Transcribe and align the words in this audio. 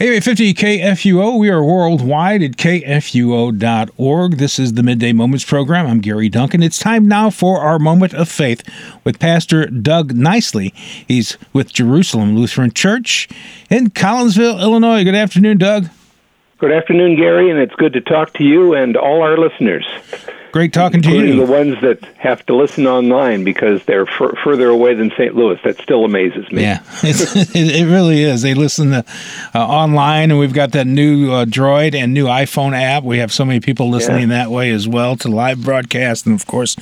850 0.00 0.54
KFUO. 0.54 1.36
We 1.40 1.50
are 1.50 1.64
worldwide 1.64 2.40
at 2.40 2.52
kfuo.org. 2.52 4.36
This 4.36 4.60
is 4.60 4.74
the 4.74 4.84
Midday 4.84 5.12
Moments 5.12 5.44
program. 5.44 5.88
I'm 5.88 5.98
Gary 5.98 6.28
Duncan. 6.28 6.62
It's 6.62 6.78
time 6.78 7.08
now 7.08 7.30
for 7.30 7.58
our 7.58 7.80
moment 7.80 8.14
of 8.14 8.28
faith 8.28 8.62
with 9.02 9.18
Pastor 9.18 9.66
Doug 9.66 10.14
Nicely. 10.14 10.72
He's 11.08 11.36
with 11.52 11.72
Jerusalem 11.72 12.36
Lutheran 12.36 12.72
Church 12.72 13.28
in 13.70 13.90
Collinsville, 13.90 14.60
Illinois. 14.60 15.02
Good 15.02 15.16
afternoon, 15.16 15.58
Doug. 15.58 15.88
Good 16.58 16.70
afternoon, 16.70 17.16
Gary, 17.16 17.50
and 17.50 17.58
it's 17.58 17.74
good 17.74 17.94
to 17.94 18.00
talk 18.00 18.34
to 18.34 18.44
you 18.44 18.74
and 18.74 18.96
all 18.96 19.22
our 19.22 19.36
listeners. 19.36 19.84
Great 20.50 20.72
talking 20.72 21.02
to 21.02 21.10
you. 21.10 21.44
The 21.44 21.50
ones 21.50 21.80
that 21.82 22.02
have 22.16 22.44
to 22.46 22.56
listen 22.56 22.86
online 22.86 23.44
because 23.44 23.84
they're 23.84 24.08
f- 24.08 24.38
further 24.42 24.68
away 24.68 24.94
than 24.94 25.10
St. 25.10 25.34
Louis. 25.34 25.58
That 25.62 25.78
still 25.78 26.04
amazes 26.04 26.50
me. 26.50 26.62
Yeah, 26.62 26.82
it, 27.02 27.86
really 27.86 28.22
is. 28.22 28.42
They 28.42 28.54
listen 28.54 28.90
to, 28.90 29.04
uh, 29.54 29.58
online, 29.58 30.30
and 30.30 30.40
we've 30.40 30.54
got 30.54 30.72
that 30.72 30.86
new 30.86 31.32
uh, 31.32 31.44
Droid 31.44 31.94
and 31.94 32.14
new 32.14 32.26
iPhone 32.26 32.72
app. 32.72 33.04
We 33.04 33.18
have 33.18 33.32
so 33.32 33.44
many 33.44 33.60
people 33.60 33.90
listening 33.90 34.30
yeah. 34.30 34.44
that 34.44 34.50
way 34.50 34.70
as 34.70 34.88
well 34.88 35.16
to 35.16 35.28
live 35.28 35.62
broadcast, 35.62 36.24
and 36.24 36.34
of 36.34 36.46
course, 36.46 36.76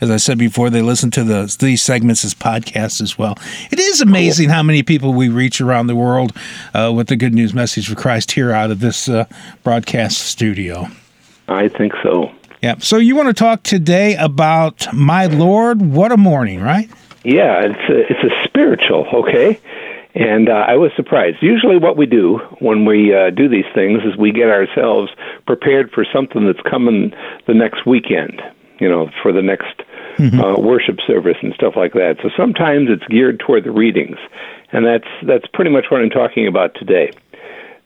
as 0.00 0.10
I 0.10 0.16
said 0.16 0.38
before, 0.38 0.70
they 0.70 0.82
listen 0.82 1.10
to 1.12 1.24
the 1.24 1.56
these 1.58 1.82
segments 1.82 2.24
as 2.24 2.34
podcasts 2.34 3.00
as 3.00 3.18
well. 3.18 3.36
It 3.72 3.80
is 3.80 4.00
amazing 4.00 4.46
cool. 4.46 4.54
how 4.54 4.62
many 4.62 4.84
people 4.84 5.12
we 5.12 5.28
reach 5.28 5.60
around 5.60 5.88
the 5.88 5.96
world 5.96 6.32
uh, 6.72 6.92
with 6.94 7.08
the 7.08 7.16
good 7.16 7.34
news 7.34 7.52
message 7.52 7.88
for 7.88 7.96
Christ 7.96 8.32
here 8.32 8.52
out 8.52 8.70
of 8.70 8.78
this 8.78 9.08
uh, 9.08 9.24
broadcast 9.64 10.18
studio. 10.18 10.88
I 11.48 11.68
think 11.68 11.94
so. 12.02 12.30
Yeah. 12.62 12.76
So 12.78 12.96
you 12.96 13.14
want 13.14 13.28
to 13.28 13.34
talk 13.34 13.62
today 13.62 14.16
about 14.16 14.92
my 14.92 15.26
Lord? 15.26 15.80
What 15.80 16.10
a 16.10 16.16
morning, 16.16 16.60
right? 16.60 16.90
Yeah, 17.24 17.60
it's 17.62 17.90
a, 17.90 17.98
it's 18.10 18.24
a 18.24 18.44
spiritual, 18.48 19.06
okay? 19.12 19.60
And 20.14 20.48
uh, 20.48 20.64
I 20.66 20.74
was 20.76 20.90
surprised. 20.96 21.36
Usually, 21.40 21.76
what 21.76 21.96
we 21.96 22.06
do 22.06 22.38
when 22.58 22.84
we 22.84 23.14
uh, 23.14 23.30
do 23.30 23.48
these 23.48 23.66
things 23.74 24.02
is 24.02 24.16
we 24.16 24.32
get 24.32 24.48
ourselves 24.48 25.12
prepared 25.46 25.92
for 25.92 26.04
something 26.12 26.46
that's 26.46 26.60
coming 26.68 27.12
the 27.46 27.54
next 27.54 27.86
weekend, 27.86 28.42
you 28.80 28.88
know, 28.88 29.10
for 29.22 29.32
the 29.32 29.42
next 29.42 29.82
mm-hmm. 30.16 30.40
uh, 30.40 30.56
worship 30.56 30.98
service 31.06 31.36
and 31.42 31.54
stuff 31.54 31.74
like 31.76 31.92
that. 31.92 32.16
So 32.22 32.30
sometimes 32.36 32.88
it's 32.90 33.06
geared 33.06 33.38
toward 33.38 33.64
the 33.64 33.70
readings, 33.70 34.16
and 34.72 34.84
that's 34.84 35.08
that's 35.24 35.46
pretty 35.52 35.70
much 35.70 35.86
what 35.90 36.00
I'm 36.00 36.10
talking 36.10 36.48
about 36.48 36.74
today. 36.74 37.12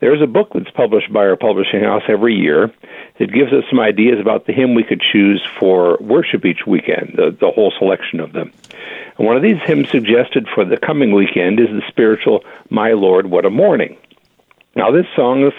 There's 0.01 0.23
a 0.23 0.27
book 0.27 0.51
that's 0.55 0.71
published 0.71 1.13
by 1.13 1.21
our 1.21 1.37
publishing 1.37 1.85
house 1.85 2.03
every 2.09 2.35
year. 2.35 2.73
It 3.23 3.33
gives 3.33 3.53
us 3.53 3.63
some 3.71 3.79
ideas 3.79 4.19
about 4.21 4.47
the 4.47 4.53
hymn 4.53 4.75
we 4.75 4.83
could 4.83 5.01
choose 5.01 5.41
for 5.61 5.97
worship 6.01 6.45
each 6.45 6.67
weekend, 6.67 7.15
the, 7.15 7.31
the 7.31 7.53
whole 7.53 7.73
selection 7.79 8.19
of 8.19 8.33
them. 8.33 8.53
And 9.17 9.25
one 9.25 9.37
of 9.37 9.45
these 9.45 9.63
hymns 9.65 9.91
suggested 9.91 10.49
for 10.53 10.65
the 10.65 10.77
coming 10.77 11.15
weekend 11.15 11.61
is 11.61 11.69
the 11.69 11.83
spiritual 11.87 12.43
My 12.69 12.95
Lord, 12.95 13.31
What 13.31 13.45
a 13.45 13.51
Morning. 13.51 13.97
Now, 14.75 14.91
this 14.91 15.07
song 15.15 15.53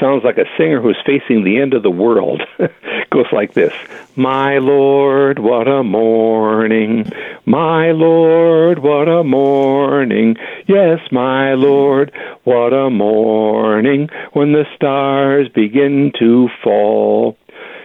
sounds 0.00 0.24
like 0.24 0.38
a 0.38 0.46
singer 0.56 0.80
who's 0.80 0.96
facing 1.04 1.44
the 1.44 1.58
end 1.58 1.74
of 1.74 1.82
the 1.82 1.90
world. 1.90 2.40
goes 3.10 3.26
like 3.32 3.52
this 3.52 3.74
My 4.16 4.58
Lord, 4.58 5.38
what 5.38 5.68
a 5.68 5.82
morning. 5.82 7.12
My 7.44 7.90
Lord, 7.90 8.78
what 8.78 9.08
a 9.08 9.24
morning. 9.24 10.36
Yes, 10.70 11.00
my 11.10 11.54
Lord, 11.54 12.12
what 12.44 12.72
a 12.72 12.90
morning 12.90 14.08
when 14.34 14.52
the 14.52 14.66
stars 14.76 15.48
begin 15.52 16.12
to 16.20 16.48
fall. 16.62 17.36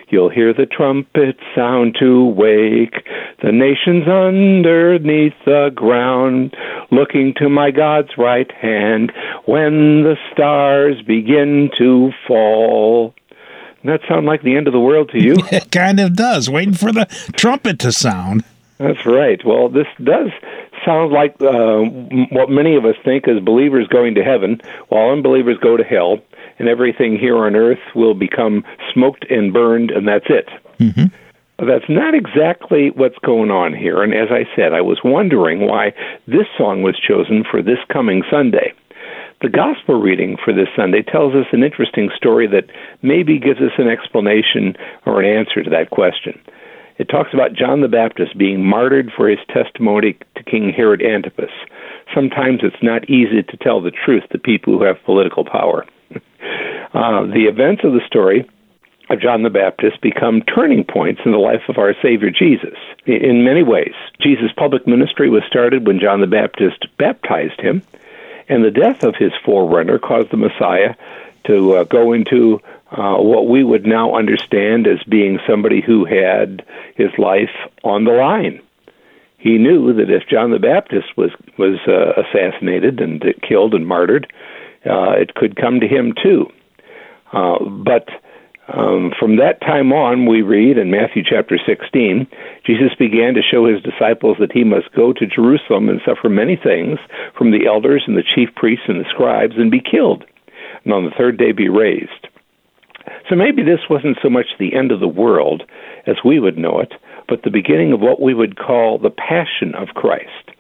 You'll 0.10 0.30
hear 0.30 0.54
the 0.54 0.68
trumpet 0.68 1.36
sound 1.56 1.98
to 2.00 2.26
wake 2.26 2.94
the 3.42 3.52
nations 3.52 4.08
underneath 4.08 5.34
the 5.46 5.72
ground, 5.74 6.56
looking 6.92 7.34
to 7.38 7.50
my 7.50 7.72
God's 7.72 8.16
right 8.20 8.52
hand 8.52 9.12
when 9.46 10.04
the 10.04 10.18
stars 10.32 11.02
begin 11.08 11.72
to 11.80 12.12
fall. 12.28 13.16
Doesn't 13.78 14.00
that 14.00 14.08
sound 14.08 14.28
like 14.28 14.44
the 14.44 14.56
end 14.56 14.68
of 14.68 14.74
the 14.74 14.80
world 14.80 15.10
to 15.14 15.20
you? 15.20 15.38
it 15.52 15.72
kind 15.72 16.00
of 16.00 16.16
does, 16.16 16.52
waiting 16.52 16.76
for 16.76 16.92
the 16.92 17.08
trumpet 17.36 17.80
to 17.80 17.92
sound. 17.92 18.44
That's 18.78 19.08
right. 19.08 19.44
Well, 19.44 19.70
this 19.70 19.88
does 20.04 20.30
sound 20.86 21.12
like 21.12 21.36
uh, 21.42 21.80
what 22.32 22.50
many 22.50 22.76
of 22.76 22.86
us 22.86 22.96
think 23.04 23.28
as 23.28 23.44
believers 23.44 23.88
going 23.88 24.16
to 24.16 24.24
heaven, 24.24 24.62
while 24.90 25.10
unbelievers 25.10 25.58
go 25.62 25.76
to 25.76 25.84
hell 25.84 26.20
and 26.60 26.70
everything 26.70 27.18
here 27.18 27.38
on 27.38 27.56
earth 27.56 27.80
will 27.96 28.14
become 28.14 28.64
smoked 28.94 29.26
and 29.30 29.54
burned, 29.54 29.92
and 29.92 30.08
that's 30.08 30.26
it. 30.30 30.48
Mm-hmm. 30.80 31.06
That's 31.66 31.90
not 31.90 32.14
exactly 32.14 32.92
what's 32.92 33.18
going 33.20 33.50
on 33.50 33.74
here. 33.74 34.04
And 34.04 34.14
as 34.14 34.28
I 34.30 34.46
said, 34.56 34.74
I 34.74 34.82
was 34.82 35.00
wondering 35.04 35.68
why 35.68 35.94
this 36.28 36.48
song 36.58 36.82
was 36.82 37.00
chosen 37.00 37.44
for 37.50 37.62
this 37.62 37.80
coming 37.92 38.24
Sunday. 38.30 38.74
The 39.42 39.50
gospel 39.50 40.02
reading 40.02 40.38
for 40.44 40.54
this 40.54 40.68
Sunday 40.76 41.02
tells 41.02 41.34
us 41.34 41.46
an 41.52 41.64
interesting 41.64 42.10
story 42.16 42.48
that 42.48 42.70
maybe 43.02 43.38
gives 43.38 43.60
us 43.60 43.72
an 43.78 43.88
explanation 43.88 44.76
or 45.06 45.22
an 45.22 45.28
answer 45.28 45.64
to 45.64 45.70
that 45.70 45.92
question. 45.92 46.40
It 46.98 47.10
talks 47.10 47.34
about 47.34 47.54
John 47.54 47.82
the 47.82 47.88
Baptist 47.88 48.38
being 48.38 48.64
martyred 48.64 49.12
for 49.16 49.28
his 49.28 49.40
testimony 49.54 50.18
to 50.36 50.44
King 50.44 50.72
Herod 50.76 51.02
Antipas. 51.02 51.52
Sometimes 52.14 52.62
it's 52.64 52.82
not 52.82 53.10
easy 53.10 53.44
to 53.44 53.58
tell 53.58 53.82
the 53.82 53.92
truth 53.92 54.24
to 54.32 54.40
people 54.40 54.78
who 54.78 54.86
have 54.86 55.04
political 55.04 55.46
power. 55.46 55.86
Uh, 56.94 57.26
the 57.26 57.44
events 57.52 57.82
of 57.84 57.92
the 57.92 58.00
story 58.08 58.50
of 59.10 59.20
John 59.20 59.44
the 59.44 59.50
Baptist 59.50 60.00
become 60.02 60.42
turning 60.44 60.86
points 60.86 61.20
in 61.26 61.32
the 61.32 61.38
life 61.38 61.64
of 61.68 61.78
our 61.78 61.94
Savior 62.02 62.30
Jesus. 62.32 62.78
In 63.06 63.44
many 63.44 63.64
ways, 63.64 63.94
Jesus' 64.22 64.54
public 64.56 64.88
ministry 64.88 65.30
was 65.30 65.44
started 65.46 65.86
when 65.86 66.00
John 66.00 66.22
the 66.22 66.28
Baptist 66.28 66.88
baptized 66.98 67.60
him, 67.60 67.84
and 68.48 68.64
the 68.64 68.72
death 68.72 69.04
of 69.04 69.16
his 69.16 69.34
forerunner 69.44 70.00
caused 70.00 70.32
the 70.32 70.38
Messiah 70.38 70.96
to 71.48 71.78
uh, 71.78 71.84
go 71.84 72.14
into 72.14 72.62
uh, 72.92 73.18
what 73.18 73.48
we 73.48 73.64
would 73.64 73.86
now 73.86 74.16
understand 74.16 74.88
as 74.88 75.04
being 75.04 75.40
somebody 75.48 75.82
who 75.82 76.06
had 76.06 76.66
his 76.96 77.10
life 77.18 77.52
on 77.84 78.04
the 78.06 78.12
line. 78.12 78.62
He 79.38 79.58
knew 79.58 79.94
that 79.94 80.10
if 80.10 80.28
John 80.28 80.52
the 80.52 80.60
Baptist 80.60 81.16
was 81.16 81.32
was 81.58 81.78
uh, 81.88 82.22
assassinated 82.22 83.00
and 83.00 83.24
killed 83.48 83.74
and 83.74 83.86
martyred, 83.86 84.32
uh, 84.86 85.12
it 85.12 85.36
could 85.36 85.56
come 85.56 85.80
to 85.80 85.88
him 85.88 86.14
too. 86.22 86.52
Uh, 87.32 87.64
but 87.66 88.10
um, 88.68 89.14
from 89.20 89.36
that 89.38 89.62
time 89.62 89.94
on, 89.94 90.26
we 90.26 90.42
read 90.42 90.78
in 90.78 90.90
Matthew 90.90 91.24
chapter 91.24 91.60
16, 91.64 92.26
Jesus 92.66 92.96
began 92.98 93.36
to 93.36 93.42
show 93.44 93.68
his 93.68 93.82
disciples 93.84 94.38
that 94.40 94.52
he 94.52 94.64
must 94.64 94.92
go 94.94 95.14
to 95.14 95.28
Jerusalem 95.28 95.90
and 95.90 96.02
suffer 96.04 96.30
many 96.30 96.56
things 96.56 96.98
from 97.38 97.52
the 97.52 97.68
elders 97.68 98.04
and 98.08 98.18
the 98.18 98.24
chief 98.24 98.50
priests 98.56 98.86
and 98.88 99.00
the 99.00 99.10
scribes 99.10 99.56
and 99.58 99.70
be 99.70 99.82
killed, 99.82 100.26
and 100.86 100.94
on 100.94 101.04
the 101.04 101.12
third 101.18 101.38
day 101.38 101.52
be 101.52 101.68
raised. 101.68 102.28
So 103.30 103.36
maybe 103.36 103.64
this 103.64 103.90
wasn't 103.90 104.18
so 104.22 104.30
much 104.30 104.46
the 104.58 104.74
end 104.74 104.92
of 104.92 105.00
the 105.00 105.08
world 105.08 105.64
as 106.08 106.16
we 106.24 106.40
would 106.40 106.58
know 106.58 106.80
it, 106.80 106.94
but 107.28 107.44
the 107.44 107.50
beginning 107.50 107.92
of 107.92 108.00
what 108.00 108.22
we 108.22 108.34
would 108.34 108.58
call 108.58 108.98
the 108.98 109.10
passion 109.10 109.74
of 109.76 109.90
Christ, 109.90 110.52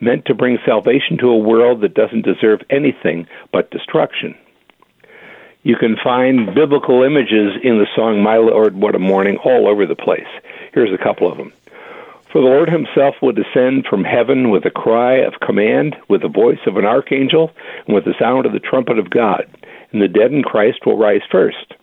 meant 0.00 0.26
to 0.26 0.34
bring 0.34 0.58
salvation 0.64 1.16
to 1.18 1.28
a 1.28 1.38
world 1.38 1.80
that 1.80 1.94
doesn't 1.94 2.24
deserve 2.24 2.60
anything 2.70 3.26
but 3.52 3.70
destruction. 3.70 4.36
You 5.62 5.76
can 5.76 5.96
find 6.02 6.54
biblical 6.54 7.02
images 7.02 7.52
in 7.62 7.78
the 7.78 7.86
song 7.94 8.22
My 8.22 8.36
Lord, 8.36 8.76
What 8.76 8.94
a 8.94 8.98
Morning 9.00 9.38
all 9.44 9.68
over 9.68 9.86
the 9.86 9.96
place. 9.96 10.28
Here's 10.72 10.92
a 10.92 11.02
couple 11.02 11.30
of 11.30 11.36
them. 11.36 11.52
For 12.32 12.40
the 12.40 12.48
Lord 12.48 12.68
himself 12.68 13.16
will 13.22 13.32
descend 13.32 13.86
from 13.88 14.04
heaven 14.04 14.50
with 14.50 14.66
a 14.66 14.70
cry 14.70 15.14
of 15.14 15.40
command, 15.40 15.96
with 16.08 16.22
the 16.22 16.28
voice 16.28 16.60
of 16.66 16.76
an 16.76 16.84
archangel, 16.84 17.50
and 17.86 17.94
with 17.94 18.04
the 18.04 18.14
sound 18.18 18.46
of 18.46 18.52
the 18.52 18.60
trumpet 18.60 18.98
of 18.98 19.10
God. 19.10 19.46
And 19.92 20.02
the 20.02 20.08
dead 20.08 20.32
in 20.32 20.42
Christ 20.42 20.80
will 20.84 20.98
rise 20.98 21.22
first. 21.30 21.74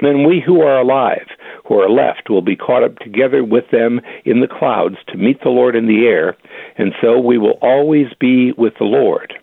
Then 0.00 0.24
we 0.24 0.40
who 0.44 0.60
are 0.60 0.78
alive, 0.78 1.26
who 1.66 1.74
are 1.80 1.90
left, 1.90 2.30
will 2.30 2.42
be 2.42 2.56
caught 2.56 2.84
up 2.84 2.98
together 2.98 3.42
with 3.42 3.64
them 3.72 4.00
in 4.24 4.40
the 4.40 4.46
clouds 4.48 4.96
to 5.08 5.16
meet 5.16 5.42
the 5.42 5.48
Lord 5.48 5.74
in 5.74 5.86
the 5.86 6.06
air, 6.06 6.36
and 6.76 6.92
so 7.00 7.18
we 7.18 7.36
will 7.36 7.58
always 7.62 8.06
be 8.20 8.52
with 8.52 8.74
the 8.78 8.84
Lord. 8.84 9.34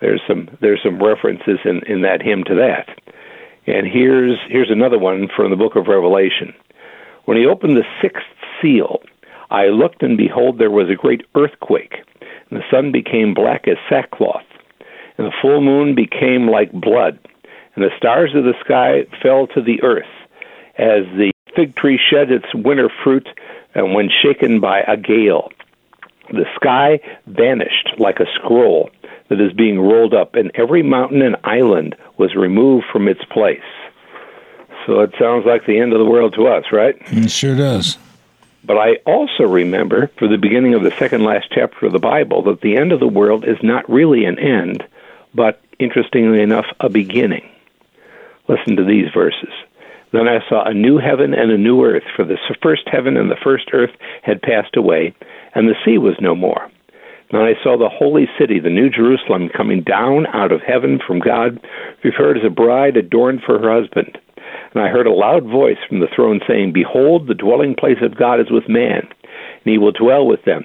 There's 0.00 0.20
some 0.28 0.48
there's 0.60 0.82
some 0.84 1.02
references 1.02 1.58
in, 1.64 1.80
in 1.86 2.02
that 2.02 2.22
hymn 2.22 2.44
to 2.44 2.54
that. 2.54 2.88
And 3.66 3.86
here's 3.86 4.38
here's 4.48 4.70
another 4.70 4.98
one 4.98 5.28
from 5.34 5.50
the 5.50 5.56
book 5.56 5.76
of 5.76 5.88
Revelation. 5.88 6.54
When 7.24 7.36
he 7.36 7.46
opened 7.46 7.76
the 7.76 7.86
sixth 8.02 8.26
seal, 8.60 9.00
I 9.50 9.66
looked 9.66 10.02
and 10.02 10.16
behold 10.16 10.58
there 10.58 10.70
was 10.70 10.90
a 10.90 10.94
great 10.94 11.22
earthquake, 11.34 11.94
and 12.50 12.60
the 12.60 12.70
sun 12.70 12.92
became 12.92 13.34
black 13.34 13.66
as 13.66 13.76
sackcloth, 13.88 14.44
and 15.16 15.26
the 15.26 15.34
full 15.40 15.60
moon 15.60 15.94
became 15.94 16.48
like 16.48 16.72
blood, 16.72 17.18
and 17.74 17.84
the 17.84 17.96
stars 17.96 18.34
of 18.34 18.44
the 18.44 18.54
sky 18.64 19.06
fell 19.22 19.46
to 19.48 19.62
the 19.62 19.82
earth, 19.82 20.06
as 20.76 21.04
the 21.16 21.32
fig 21.54 21.76
tree 21.76 21.98
shed 22.10 22.30
its 22.30 22.52
winter 22.54 22.90
fruit, 23.02 23.28
and 23.74 23.94
when 23.94 24.08
shaken 24.22 24.60
by 24.60 24.80
a 24.80 24.96
gale. 24.96 25.50
The 26.30 26.46
sky 26.56 27.00
vanished 27.26 27.94
like 27.98 28.18
a 28.18 28.26
scroll, 28.34 28.90
that 29.28 29.40
is 29.40 29.52
being 29.52 29.80
rolled 29.80 30.14
up, 30.14 30.34
and 30.34 30.50
every 30.54 30.82
mountain 30.82 31.22
and 31.22 31.36
island 31.44 31.96
was 32.18 32.34
removed 32.34 32.86
from 32.92 33.08
its 33.08 33.24
place. 33.24 33.60
So 34.86 35.00
it 35.00 35.14
sounds 35.18 35.46
like 35.46 35.66
the 35.66 35.78
end 35.78 35.92
of 35.92 35.98
the 35.98 36.04
world 36.04 36.34
to 36.34 36.46
us, 36.46 36.64
right? 36.72 36.96
It 37.06 37.30
sure 37.30 37.56
does. 37.56 37.96
But 38.64 38.78
I 38.78 38.96
also 39.06 39.44
remember, 39.44 40.10
for 40.18 40.28
the 40.28 40.38
beginning 40.38 40.74
of 40.74 40.82
the 40.82 40.94
second 40.98 41.24
last 41.24 41.48
chapter 41.50 41.86
of 41.86 41.92
the 41.92 41.98
Bible, 41.98 42.42
that 42.44 42.60
the 42.60 42.76
end 42.76 42.92
of 42.92 43.00
the 43.00 43.08
world 43.08 43.44
is 43.46 43.58
not 43.62 43.88
really 43.90 44.24
an 44.24 44.38
end, 44.38 44.84
but 45.34 45.60
interestingly 45.78 46.40
enough, 46.40 46.66
a 46.80 46.88
beginning. 46.88 47.48
Listen 48.48 48.76
to 48.76 48.84
these 48.84 49.06
verses. 49.12 49.52
Then 50.12 50.28
I 50.28 50.46
saw 50.48 50.64
a 50.64 50.74
new 50.74 50.98
heaven 50.98 51.34
and 51.34 51.50
a 51.50 51.58
new 51.58 51.84
earth, 51.84 52.04
for 52.14 52.24
the 52.24 52.38
first 52.62 52.82
heaven 52.86 53.16
and 53.16 53.30
the 53.30 53.42
first 53.42 53.70
earth 53.72 53.90
had 54.22 54.42
passed 54.42 54.76
away, 54.76 55.14
and 55.54 55.68
the 55.68 55.74
sea 55.84 55.98
was 55.98 56.14
no 56.20 56.34
more. 56.34 56.70
Then 57.32 57.40
I 57.40 57.54
saw 57.64 57.76
the 57.76 57.88
holy 57.88 58.28
city, 58.38 58.60
the 58.60 58.70
new 58.70 58.88
Jerusalem, 58.90 59.48
coming 59.48 59.82
down 59.82 60.26
out 60.28 60.52
of 60.52 60.60
heaven 60.60 61.00
from 61.04 61.18
God, 61.18 61.58
prepared 62.00 62.38
as 62.38 62.44
a 62.44 62.50
bride 62.50 62.96
adorned 62.96 63.42
for 63.44 63.58
her 63.58 63.72
husband. 63.72 64.16
And 64.72 64.82
I 64.82 64.88
heard 64.88 65.06
a 65.06 65.12
loud 65.12 65.44
voice 65.44 65.78
from 65.88 66.00
the 66.00 66.06
throne 66.14 66.40
saying, 66.46 66.72
Behold, 66.72 67.26
the 67.26 67.34
dwelling 67.34 67.74
place 67.74 67.98
of 68.02 68.16
God 68.16 68.40
is 68.40 68.50
with 68.50 68.68
man, 68.68 69.00
and 69.00 69.64
he 69.64 69.78
will 69.78 69.92
dwell 69.92 70.26
with 70.26 70.44
them, 70.44 70.64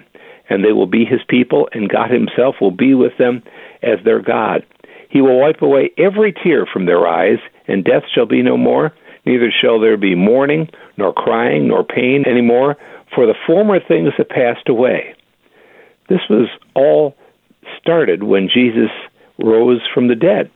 and 0.49 0.63
they 0.63 0.71
will 0.71 0.87
be 0.87 1.05
his 1.05 1.21
people, 1.27 1.69
and 1.73 1.89
God 1.89 2.11
himself 2.11 2.55
will 2.59 2.71
be 2.71 2.93
with 2.93 3.17
them 3.17 3.43
as 3.81 3.99
their 4.03 4.21
God. 4.21 4.65
He 5.09 5.21
will 5.21 5.39
wipe 5.39 5.61
away 5.61 5.91
every 5.97 6.33
tear 6.33 6.65
from 6.65 6.85
their 6.85 7.07
eyes, 7.07 7.39
and 7.67 7.83
death 7.83 8.03
shall 8.13 8.25
be 8.25 8.41
no 8.41 8.57
more 8.57 8.93
neither 9.25 9.51
shall 9.51 9.79
there 9.79 9.97
be 9.97 10.15
mourning, 10.15 10.69
nor 10.97 11.13
crying, 11.13 11.67
nor 11.67 11.83
pain 11.83 12.23
any 12.27 12.41
more, 12.41 12.75
for 13.13 13.25
the 13.25 13.35
former 13.45 13.79
things 13.79 14.13
have 14.17 14.29
passed 14.29 14.67
away. 14.67 15.15
This 16.09 16.21
was 16.29 16.47
all 16.75 17.15
started 17.79 18.23
when 18.23 18.49
Jesus 18.51 18.89
rose 19.37 19.81
from 19.93 20.07
the 20.07 20.15
dead. 20.15 20.49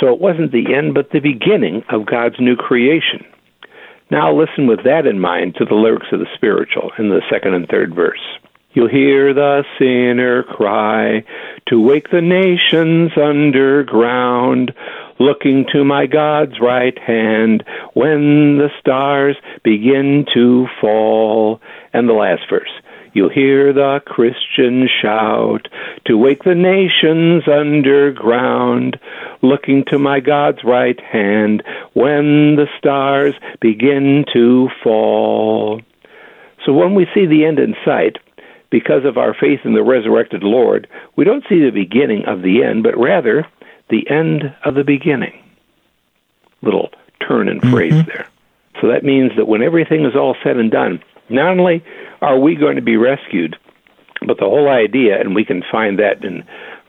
So 0.00 0.12
it 0.12 0.20
wasn't 0.20 0.52
the 0.52 0.74
end, 0.74 0.94
but 0.94 1.10
the 1.10 1.20
beginning 1.20 1.82
of 1.90 2.06
God's 2.06 2.36
new 2.38 2.56
creation. 2.56 3.24
Now 4.10 4.34
listen 4.34 4.66
with 4.66 4.84
that 4.84 5.06
in 5.06 5.20
mind 5.20 5.54
to 5.56 5.64
the 5.64 5.74
lyrics 5.74 6.06
of 6.12 6.20
the 6.20 6.26
spiritual 6.34 6.92
in 6.98 7.08
the 7.10 7.22
second 7.30 7.54
and 7.54 7.68
third 7.68 7.94
verse. 7.94 8.20
You'll 8.78 8.86
hear 8.86 9.34
the 9.34 9.64
sinner 9.76 10.44
cry 10.44 11.24
to 11.66 11.80
wake 11.80 12.12
the 12.12 12.20
nations 12.20 13.10
underground 13.16 14.72
looking 15.18 15.66
to 15.72 15.82
my 15.84 16.06
God's 16.06 16.60
right 16.60 16.96
hand 16.96 17.64
when 17.94 18.58
the 18.58 18.68
stars 18.78 19.36
begin 19.64 20.26
to 20.32 20.68
fall. 20.80 21.60
And 21.92 22.08
the 22.08 22.12
last 22.12 22.42
verse. 22.48 22.70
You'll 23.14 23.30
hear 23.30 23.72
the 23.72 23.98
Christian 24.06 24.88
shout 25.02 25.66
to 26.06 26.16
wake 26.16 26.44
the 26.44 26.54
nations 26.54 27.48
underground, 27.48 29.00
looking 29.42 29.86
to 29.88 29.98
my 29.98 30.20
God's 30.20 30.62
right 30.62 31.00
hand 31.00 31.64
when 31.94 32.54
the 32.54 32.68
stars 32.78 33.34
begin 33.60 34.24
to 34.34 34.68
fall. 34.84 35.80
So 36.64 36.72
when 36.72 36.94
we 36.94 37.08
see 37.12 37.26
the 37.26 37.44
end 37.44 37.58
in 37.58 37.74
sight, 37.84 38.18
because 38.70 39.04
of 39.04 39.16
our 39.16 39.34
faith 39.34 39.60
in 39.64 39.74
the 39.74 39.82
resurrected 39.82 40.42
Lord, 40.42 40.88
we 41.16 41.24
don't 41.24 41.44
see 41.48 41.60
the 41.60 41.70
beginning 41.70 42.26
of 42.26 42.42
the 42.42 42.62
end, 42.62 42.82
but 42.82 42.98
rather 42.98 43.46
the 43.88 44.08
end 44.10 44.54
of 44.64 44.74
the 44.74 44.84
beginning. 44.84 45.42
Little 46.62 46.90
turn 47.26 47.48
and 47.48 47.60
phrase 47.62 47.92
mm-hmm. 47.92 48.08
there. 48.08 48.26
So 48.80 48.88
that 48.88 49.04
means 49.04 49.32
that 49.36 49.48
when 49.48 49.62
everything 49.62 50.04
is 50.04 50.14
all 50.14 50.36
said 50.42 50.56
and 50.56 50.70
done, 50.70 51.02
not 51.28 51.58
only 51.58 51.84
are 52.20 52.38
we 52.38 52.54
going 52.54 52.76
to 52.76 52.82
be 52.82 52.96
rescued, 52.96 53.56
but 54.26 54.38
the 54.38 54.44
whole 54.44 54.68
idea, 54.68 55.20
and 55.20 55.34
we 55.34 55.44
can 55.44 55.62
find 55.70 55.98
that 55.98 56.24
in 56.24 56.44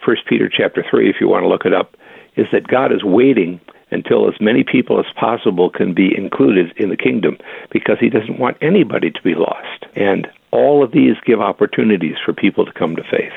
First 0.05 0.25
Peter 0.27 0.49
chapter 0.49 0.83
three, 0.89 1.09
if 1.09 1.17
you 1.19 1.27
want 1.27 1.43
to 1.43 1.47
look 1.47 1.65
it 1.65 1.73
up, 1.73 1.95
is 2.35 2.47
that 2.51 2.67
God 2.67 2.91
is 2.91 3.03
waiting 3.03 3.59
until 3.91 4.27
as 4.27 4.39
many 4.39 4.63
people 4.63 4.99
as 4.99 5.11
possible 5.15 5.69
can 5.69 5.93
be 5.93 6.15
included 6.15 6.71
in 6.77 6.89
the 6.89 6.97
kingdom, 6.97 7.37
because 7.71 7.97
He 7.99 8.09
doesn't 8.09 8.39
want 8.39 8.57
anybody 8.61 9.11
to 9.11 9.21
be 9.21 9.35
lost. 9.35 9.85
And 9.95 10.27
all 10.51 10.83
of 10.83 10.91
these 10.91 11.15
give 11.25 11.41
opportunities 11.41 12.15
for 12.23 12.33
people 12.33 12.65
to 12.65 12.73
come 12.73 12.95
to 12.95 13.03
faith. 13.03 13.33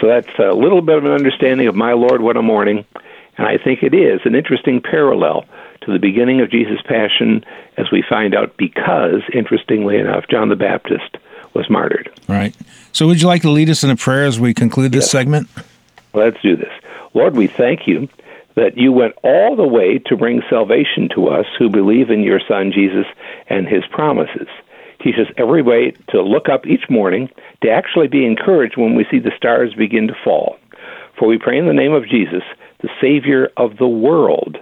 So 0.00 0.08
that's 0.08 0.38
a 0.38 0.54
little 0.54 0.82
bit 0.82 0.98
of 0.98 1.04
an 1.04 1.12
understanding 1.12 1.66
of 1.66 1.74
My 1.74 1.92
Lord, 1.92 2.20
What 2.20 2.36
a 2.36 2.42
Morning. 2.42 2.84
And 3.36 3.46
I 3.46 3.58
think 3.58 3.82
it 3.82 3.94
is 3.94 4.20
an 4.24 4.34
interesting 4.34 4.80
parallel 4.80 5.44
to 5.82 5.92
the 5.92 5.98
beginning 5.98 6.40
of 6.40 6.50
Jesus' 6.50 6.80
passion, 6.86 7.44
as 7.76 7.90
we 7.90 8.02
find 8.02 8.34
out, 8.34 8.56
because, 8.56 9.22
interestingly 9.32 9.98
enough, 9.98 10.24
John 10.30 10.48
the 10.48 10.56
Baptist 10.56 11.16
was 11.52 11.68
martyred. 11.68 12.10
Right. 12.28 12.54
So, 12.92 13.06
would 13.06 13.20
you 13.20 13.28
like 13.28 13.42
to 13.42 13.50
lead 13.50 13.70
us 13.70 13.84
in 13.84 13.90
a 13.90 13.96
prayer 13.96 14.24
as 14.24 14.40
we 14.40 14.54
conclude 14.54 14.92
this 14.92 15.04
yes. 15.04 15.10
segment? 15.10 15.48
Let's 16.12 16.40
do 16.42 16.56
this. 16.56 16.72
Lord, 17.12 17.36
we 17.36 17.46
thank 17.46 17.86
you 17.86 18.08
that 18.56 18.76
you 18.76 18.92
went 18.92 19.14
all 19.22 19.56
the 19.56 19.66
way 19.66 19.98
to 20.06 20.16
bring 20.16 20.42
salvation 20.48 21.08
to 21.14 21.28
us 21.28 21.46
who 21.58 21.68
believe 21.68 22.10
in 22.10 22.22
your 22.22 22.40
Son, 22.46 22.72
Jesus, 22.72 23.06
and 23.48 23.66
his 23.66 23.84
promises. 23.90 24.48
Teach 25.02 25.16
us 25.18 25.32
every 25.36 25.62
way 25.62 25.92
to 26.10 26.22
look 26.22 26.48
up 26.48 26.66
each 26.66 26.88
morning, 26.88 27.28
to 27.62 27.70
actually 27.70 28.08
be 28.08 28.24
encouraged 28.24 28.76
when 28.76 28.94
we 28.94 29.06
see 29.10 29.18
the 29.18 29.32
stars 29.36 29.74
begin 29.74 30.06
to 30.08 30.16
fall. 30.24 30.56
For 31.18 31.28
we 31.28 31.38
pray 31.38 31.58
in 31.58 31.66
the 31.66 31.74
name 31.74 31.92
of 31.92 32.08
Jesus, 32.08 32.42
the 32.80 32.88
Savior 33.00 33.50
of 33.56 33.76
the 33.76 33.88
world. 33.88 34.56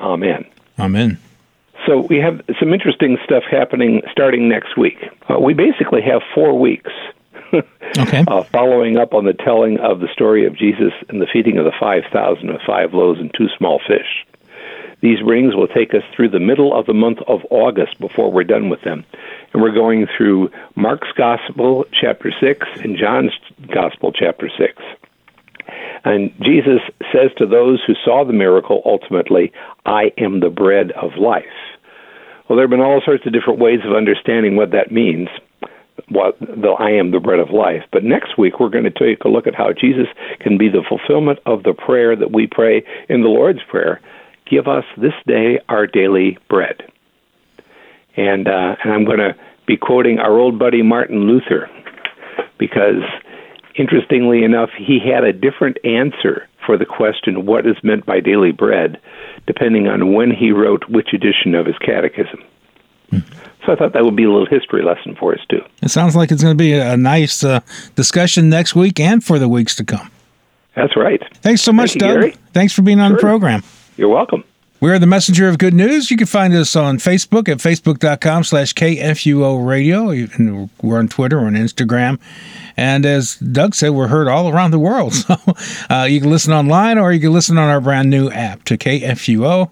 Amen. 0.00 0.44
Amen. 0.78 1.18
So 1.86 2.00
we 2.00 2.18
have 2.18 2.40
some 2.60 2.74
interesting 2.74 3.18
stuff 3.24 3.44
happening 3.50 4.02
starting 4.12 4.48
next 4.48 4.76
week. 4.76 4.98
Uh, 5.28 5.38
we 5.38 5.54
basically 5.54 6.02
have 6.02 6.22
four 6.34 6.58
weeks. 6.58 6.92
Okay. 7.98 8.24
Uh, 8.26 8.42
following 8.44 8.96
up 8.96 9.14
on 9.14 9.24
the 9.24 9.32
telling 9.32 9.78
of 9.78 10.00
the 10.00 10.08
story 10.12 10.46
of 10.46 10.56
Jesus 10.56 10.92
and 11.08 11.20
the 11.20 11.26
feeding 11.32 11.58
of 11.58 11.64
the 11.64 11.72
5,000 11.78 12.48
with 12.48 12.60
five 12.66 12.94
loaves 12.94 13.20
and 13.20 13.32
two 13.36 13.48
small 13.56 13.80
fish. 13.86 14.26
These 15.00 15.22
rings 15.22 15.54
will 15.54 15.68
take 15.68 15.94
us 15.94 16.02
through 16.14 16.30
the 16.30 16.40
middle 16.40 16.76
of 16.76 16.86
the 16.86 16.94
month 16.94 17.18
of 17.28 17.40
August 17.50 18.00
before 18.00 18.32
we're 18.32 18.44
done 18.44 18.68
with 18.68 18.82
them. 18.82 19.04
And 19.52 19.62
we're 19.62 19.72
going 19.72 20.06
through 20.16 20.50
Mark's 20.74 21.12
Gospel, 21.16 21.84
chapter 21.92 22.32
6, 22.40 22.66
and 22.82 22.96
John's 22.96 23.32
Gospel, 23.72 24.12
chapter 24.12 24.50
6. 24.58 24.82
And 26.04 26.32
Jesus 26.42 26.80
says 27.12 27.30
to 27.36 27.46
those 27.46 27.82
who 27.86 27.94
saw 28.04 28.24
the 28.24 28.32
miracle 28.32 28.82
ultimately, 28.84 29.52
I 29.86 30.12
am 30.18 30.40
the 30.40 30.50
bread 30.50 30.90
of 30.92 31.16
life. 31.16 31.44
Well, 32.48 32.56
there 32.56 32.64
have 32.64 32.70
been 32.70 32.80
all 32.80 33.02
sorts 33.04 33.26
of 33.26 33.32
different 33.32 33.60
ways 33.60 33.80
of 33.84 33.94
understanding 33.94 34.56
what 34.56 34.70
that 34.72 34.90
means. 34.90 35.28
What 36.10 36.38
the 36.40 36.74
I 36.78 36.90
am 36.90 37.10
the 37.10 37.20
bread 37.20 37.38
of 37.38 37.50
life. 37.50 37.84
But 37.92 38.04
next 38.04 38.38
week 38.38 38.60
we're 38.60 38.70
going 38.70 38.84
to 38.84 38.90
take 38.90 39.24
a 39.24 39.28
look 39.28 39.46
at 39.46 39.54
how 39.54 39.72
Jesus 39.72 40.06
can 40.40 40.56
be 40.56 40.68
the 40.68 40.82
fulfillment 40.88 41.38
of 41.44 41.64
the 41.64 41.74
prayer 41.74 42.16
that 42.16 42.32
we 42.32 42.46
pray 42.46 42.82
in 43.08 43.22
the 43.22 43.28
Lord's 43.28 43.62
Prayer 43.68 44.00
give 44.50 44.66
us 44.66 44.84
this 44.96 45.12
day 45.26 45.60
our 45.68 45.86
daily 45.86 46.38
bread. 46.48 46.82
And, 48.16 48.48
uh, 48.48 48.76
and 48.82 48.92
I'm 48.92 49.04
going 49.04 49.18
to 49.18 49.36
be 49.66 49.76
quoting 49.76 50.18
our 50.18 50.38
old 50.38 50.58
buddy 50.58 50.82
Martin 50.82 51.26
Luther 51.26 51.70
because, 52.58 53.02
interestingly 53.76 54.42
enough, 54.42 54.70
he 54.76 54.98
had 54.98 55.24
a 55.24 55.32
different 55.32 55.78
answer 55.84 56.48
for 56.66 56.76
the 56.76 56.86
question, 56.86 57.46
what 57.46 57.66
is 57.66 57.76
meant 57.82 58.04
by 58.04 58.20
daily 58.20 58.52
bread, 58.52 59.00
depending 59.46 59.86
on 59.86 60.12
when 60.12 60.30
he 60.30 60.50
wrote 60.50 60.88
which 60.88 61.14
edition 61.14 61.54
of 61.54 61.66
his 61.66 61.78
catechism. 61.78 62.42
Hmm. 63.10 63.18
So 63.68 63.74
I 63.74 63.76
thought 63.76 63.92
that 63.92 64.02
would 64.02 64.16
be 64.16 64.24
a 64.24 64.30
little 64.30 64.46
history 64.46 64.82
lesson 64.82 65.14
for 65.14 65.34
us, 65.34 65.40
too. 65.50 65.60
It 65.82 65.90
sounds 65.90 66.16
like 66.16 66.32
it's 66.32 66.42
going 66.42 66.56
to 66.56 66.58
be 66.58 66.72
a 66.72 66.96
nice 66.96 67.44
uh, 67.44 67.60
discussion 67.96 68.48
next 68.48 68.74
week 68.74 68.98
and 68.98 69.22
for 69.22 69.38
the 69.38 69.46
weeks 69.46 69.76
to 69.76 69.84
come. 69.84 70.10
That's 70.74 70.96
right. 70.96 71.22
Thanks 71.42 71.60
so 71.60 71.74
much, 71.74 71.90
Thank 71.90 72.00
Doug. 72.00 72.14
Gary. 72.14 72.34
Thanks 72.54 72.72
for 72.72 72.80
being 72.80 72.98
on 72.98 73.10
sure. 73.10 73.16
the 73.18 73.20
program. 73.20 73.62
You're 73.98 74.08
welcome. 74.08 74.42
We're 74.80 74.98
the 74.98 75.06
messenger 75.06 75.50
of 75.50 75.58
good 75.58 75.74
news. 75.74 76.10
You 76.10 76.16
can 76.16 76.26
find 76.26 76.54
us 76.54 76.76
on 76.76 76.96
Facebook 76.96 77.46
at 77.46 77.58
facebook.com 77.58 78.44
slash 78.44 78.72
KFUO 78.72 79.66
radio. 79.66 80.06
We're 80.80 80.98
on 80.98 81.08
Twitter, 81.08 81.38
or 81.38 81.44
on 81.44 81.52
Instagram. 81.52 82.18
And 82.74 83.04
as 83.04 83.36
Doug 83.36 83.74
said, 83.74 83.90
we're 83.90 84.08
heard 84.08 84.28
all 84.28 84.48
around 84.48 84.70
the 84.70 84.78
world. 84.78 85.12
So 85.28 85.36
uh, 85.90 86.04
you 86.08 86.22
can 86.22 86.30
listen 86.30 86.54
online 86.54 86.96
or 86.96 87.12
you 87.12 87.20
can 87.20 87.34
listen 87.34 87.58
on 87.58 87.68
our 87.68 87.82
brand 87.82 88.08
new 88.08 88.30
app 88.30 88.64
to 88.64 88.78
KFUO.org. 88.78 89.68